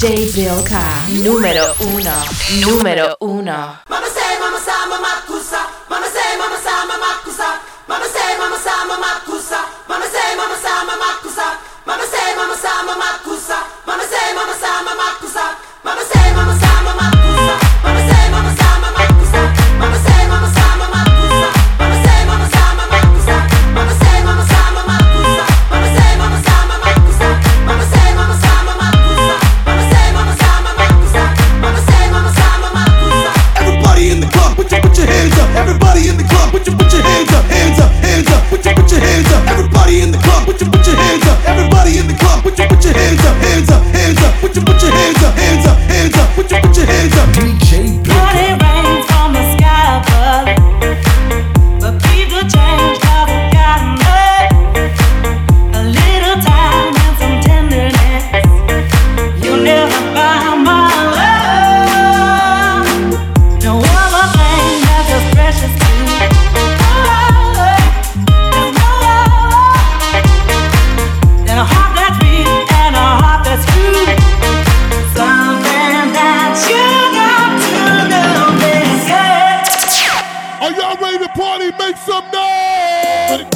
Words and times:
DJ 0.00 0.30
Vilca, 0.32 0.80
número 1.24 1.74
uno, 1.80 2.14
número 2.60 3.16
uno. 3.18 3.80
party, 81.38 81.70
make 81.78 81.96
some 81.98 82.24
noise! 82.32 83.46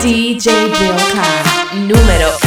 DJ 0.00 0.70
número 1.88 2.41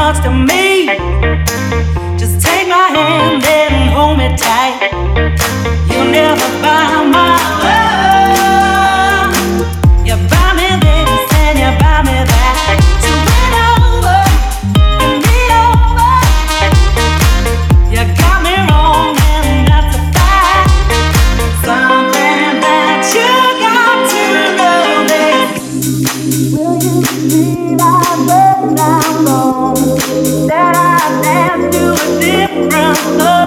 much 0.00 0.22
to 0.24 0.30
me. 0.30 0.86
Just 2.20 2.40
take 2.40 2.66
my 2.68 2.88
hand 2.96 3.44
and 3.44 3.90
hold 3.94 4.16
me 4.16 4.28
tight. 4.34 4.76
You'll 5.90 6.10
never 6.10 6.48
find 6.62 7.10
my 7.12 7.36
love. 7.62 7.79